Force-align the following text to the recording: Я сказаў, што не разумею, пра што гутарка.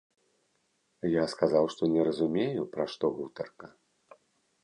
Я 1.15 1.23
сказаў, 1.33 1.67
што 1.75 1.83
не 1.93 2.01
разумею, 2.09 2.61
пра 2.73 2.83
што 2.93 3.05
гутарка. 3.17 3.65